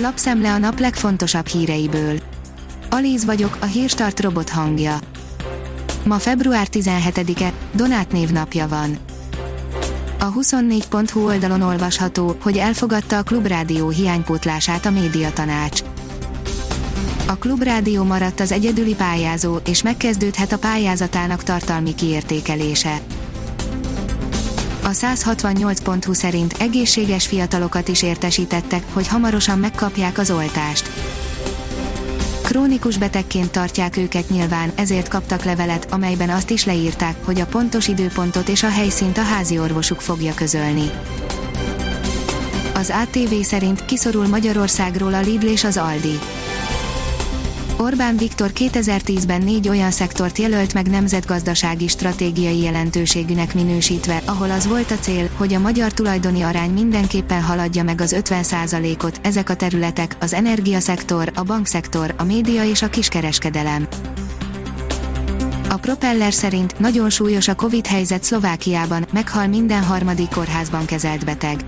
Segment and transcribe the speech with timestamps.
[0.00, 2.18] Lapszemle a nap legfontosabb híreiből.
[2.90, 4.98] Alíz vagyok, a hírstart robot hangja.
[6.04, 8.98] Ma február 17-e, Donát névnapja van.
[10.18, 15.80] A 24.hu oldalon olvasható, hogy elfogadta a Klubrádió hiánypótlását a médiatanács.
[17.26, 23.00] A Klubrádió maradt az egyedüli pályázó, és megkezdődhet a pályázatának tartalmi kiértékelése.
[24.88, 30.90] A 168.hu szerint egészséges fiatalokat is értesítettek, hogy hamarosan megkapják az oltást.
[32.42, 37.88] Krónikus betegként tartják őket nyilván, ezért kaptak levelet, amelyben azt is leírták, hogy a pontos
[37.88, 40.90] időpontot és a helyszínt a házi orvosuk fogja közölni.
[42.74, 46.18] Az ATV szerint kiszorul Magyarországról a Lidl és az Aldi.
[47.80, 54.90] Orbán Viktor 2010-ben négy olyan szektort jelölt meg nemzetgazdasági stratégiai jelentőségűnek minősítve, ahol az volt
[54.90, 60.16] a cél, hogy a magyar tulajdoni arány mindenképpen haladja meg az 50%-ot, ezek a területek,
[60.20, 63.88] az energiaszektor, a bankszektor, a média és a kiskereskedelem.
[65.68, 71.64] A Propeller szerint nagyon súlyos a Covid helyzet Szlovákiában, meghal minden harmadik kórházban kezelt beteg.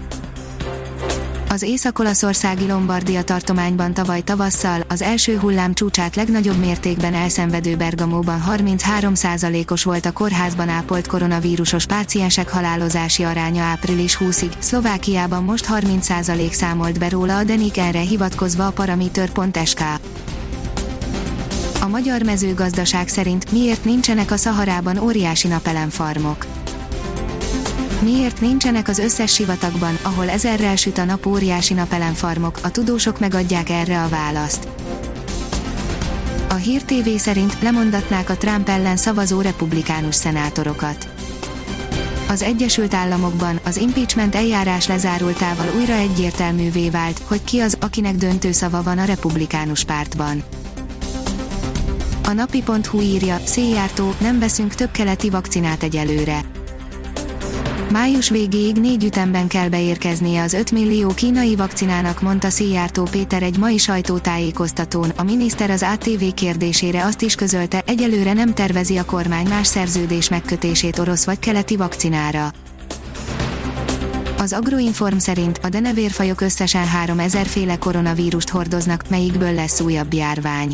[1.53, 9.84] Az észak-olaszországi Lombardia tartományban tavaly tavasszal az első hullám csúcsát legnagyobb mértékben elszenvedő Bergamóban 33%-os
[9.84, 17.09] volt a kórházban ápolt koronavírusos páciensek halálozási aránya április 20-ig, Szlovákiában most 30% számolt be
[17.09, 19.83] róla a Denik erre hivatkozva a parameter.sk.
[21.81, 26.59] A magyar mezőgazdaság szerint miért nincsenek a Szaharában óriási napelemfarmok
[28.03, 33.70] Miért nincsenek az összes sivatagban, ahol ezerrel süt a nap óriási napelemfarmok, a tudósok megadják
[33.70, 34.69] erre a választ.
[36.48, 41.09] A Hír TV szerint lemondatnák a Trump ellen szavazó republikánus szenátorokat.
[42.28, 48.53] Az Egyesült Államokban az impeachment eljárás lezárultával újra egyértelművé vált, hogy ki az, akinek döntő
[48.53, 50.43] szava van a republikánus pártban.
[52.25, 56.59] A napi.hu írja, széjjártó, nem veszünk több keleti vakcinát egyelőre
[57.91, 63.59] Május végéig négy ütemben kell beérkeznie az 5 millió kínai vakcinának, mondta Szijjártó Péter egy
[63.59, 65.12] mai sajtótájékoztatón.
[65.17, 70.28] A miniszter az ATV kérdésére azt is közölte, egyelőre nem tervezi a kormány más szerződés
[70.28, 72.53] megkötését orosz vagy keleti vakcinára.
[74.39, 80.72] Az Agroinform szerint a denevérfajok összesen 3000 féle koronavírust hordoznak, melyikből lesz újabb járvány.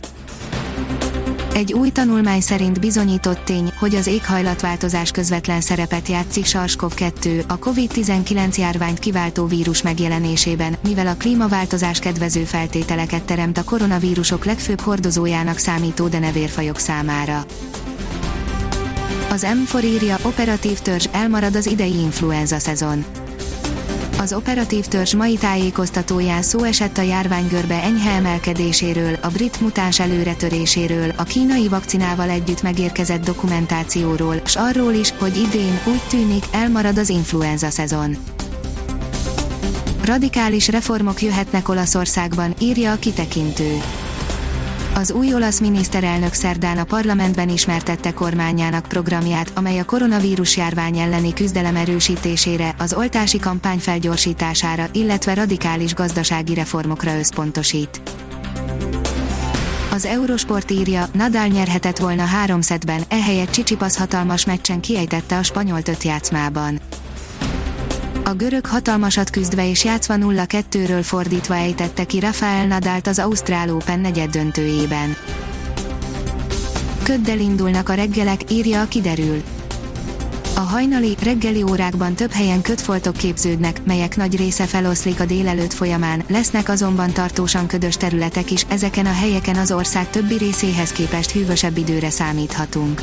[1.56, 8.58] Egy új tanulmány szerint bizonyított tény, hogy az éghajlatváltozás közvetlen szerepet játszik SARS-CoV-2, a COVID-19
[8.58, 16.08] járványt kiváltó vírus megjelenésében, mivel a klímaváltozás kedvező feltételeket teremt a koronavírusok legfőbb hordozójának számító
[16.08, 17.44] denevérfajok számára.
[19.30, 23.04] Az M4 írja, operatív törzs elmarad az idei influenza szezon
[24.18, 31.12] az operatív törzs mai tájékoztatóján szó esett a járványgörbe enyhe emelkedéséről, a brit mutáns előretöréséről,
[31.16, 37.08] a kínai vakcinával együtt megérkezett dokumentációról, s arról is, hogy idén úgy tűnik elmarad az
[37.08, 38.16] influenza szezon.
[40.04, 43.80] Radikális reformok jöhetnek Olaszországban, írja a kitekintő.
[44.98, 51.32] Az új olasz miniszterelnök szerdán a parlamentben ismertette kormányának programját, amely a koronavírus járvány elleni
[51.32, 58.00] küzdelem erősítésére, az oltási kampány felgyorsítására, illetve radikális gazdasági reformokra összpontosít.
[59.92, 65.80] Az Eurosport írja, Nadal nyerhetett volna három szetben, ehelyett Csicsipasz hatalmas meccsen kiejtette a spanyol
[66.02, 66.80] játszmában.
[68.28, 74.00] A görög hatalmasat küzdve és játszva 0-2-ről fordítva ejtette ki Rafael Nadált az Ausztrál Open
[74.00, 75.16] negyed döntőjében.
[77.02, 79.42] Köddel indulnak a reggelek, írja a kiderül.
[80.56, 86.22] A hajnali, reggeli órákban több helyen kötfoltok képződnek, melyek nagy része feloszlik a délelőtt folyamán,
[86.28, 91.76] lesznek azonban tartósan ködös területek is, ezeken a helyeken az ország többi részéhez képest hűvösebb
[91.76, 93.02] időre számíthatunk.